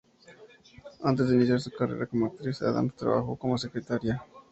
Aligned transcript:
Antes 1.03 1.29
de 1.29 1.35
iniciar 1.35 1.61
su 1.61 1.69
carrera 1.69 2.07
como 2.07 2.25
actriz, 2.25 2.63
Adams 2.63 2.95
trabajó 2.95 3.35
como 3.37 3.55
secretaria. 3.59 4.25